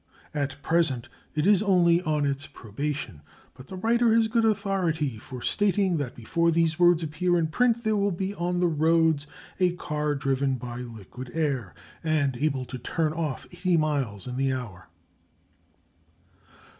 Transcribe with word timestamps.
At 0.33 0.59
present 0.63 1.09
it 1.35 1.45
is 1.45 1.61
only 1.61 2.01
on 2.01 2.25
its 2.25 2.47
probation; 2.47 3.21
but 3.53 3.67
the 3.67 3.75
writer 3.75 4.15
has 4.15 4.27
good 4.27 4.45
authority 4.45 5.19
for 5.19 5.43
stating 5.43 5.97
that 5.97 6.15
before 6.15 6.49
these 6.49 6.79
words 6.79 7.03
appear 7.03 7.37
in 7.37 7.45
print 7.45 7.83
there 7.83 7.95
will 7.95 8.09
be 8.09 8.33
on 8.33 8.59
the 8.61 8.65
roads 8.67 9.27
a 9.59 9.73
car 9.73 10.15
driven 10.15 10.55
by 10.55 10.77
liquid 10.77 11.29
air, 11.35 11.75
and 12.03 12.35
able 12.37 12.65
to 12.65 12.79
turn 12.79 13.13
off 13.13 13.45
eighty 13.51 13.77
miles 13.77 14.25
in 14.25 14.37
the 14.37 14.51
hour. 14.51 14.87